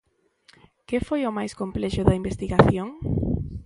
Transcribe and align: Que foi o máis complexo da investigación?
Que 0.87 0.97
foi 1.07 1.21
o 1.25 1.35
máis 1.37 1.51
complexo 1.61 2.01
da 2.05 2.17
investigación? 2.21 2.87